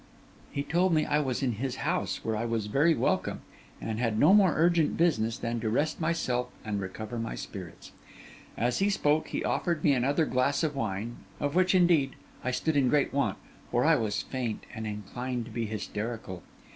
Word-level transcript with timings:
He 0.51 0.63
told 0.63 0.95
me 0.95 1.05
I 1.05 1.19
was 1.19 1.43
in 1.43 1.51
his 1.61 1.75
house, 1.75 2.25
where 2.25 2.35
I 2.35 2.43
was 2.43 2.65
very 2.65 2.95
welcome, 2.95 3.41
and 3.79 3.99
had 3.99 4.17
no 4.17 4.33
more 4.33 4.55
urgent 4.57 4.97
business 4.97 5.37
than 5.37 5.59
to 5.59 5.69
rest 5.69 6.01
myself 6.01 6.47
and 6.65 6.81
recover 6.81 7.19
my 7.19 7.35
spirits. 7.35 7.91
As 8.57 8.79
he 8.79 8.89
spoke 8.89 9.27
he 9.27 9.43
offered 9.45 9.83
me 9.83 9.93
another 9.93 10.25
glass 10.25 10.63
of 10.63 10.75
wine, 10.75 11.17
of 11.39 11.53
which, 11.53 11.75
indeed, 11.75 12.15
I 12.43 12.49
stood 12.49 12.75
in 12.75 12.89
great 12.89 13.13
want, 13.13 13.37
for 13.69 13.85
I 13.85 13.95
was 13.95 14.23
faint, 14.23 14.63
and 14.73 14.87
inclined 14.87 15.45
to 15.45 15.51
be 15.51 15.67
hysterical. 15.67 16.41